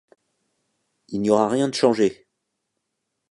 [1.09, 2.25] Il n’y aura rien de changé!